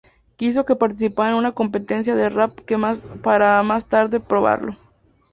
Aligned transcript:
Quiso 0.35 0.65
que 0.65 0.75
participara 0.75 1.29
en 1.33 1.35
una 1.35 1.51
competición 1.51 2.17
de 2.17 2.27
rap 2.29 2.59
para 3.21 3.61
más 3.61 3.85
tarde 3.85 4.19
probarlo. 4.19 4.75